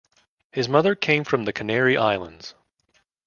His 0.51 0.67
mother 0.67 0.95
came 0.95 1.23
from 1.23 1.45
the 1.45 1.53
Canary 1.53 1.95
Islands. 1.95 2.55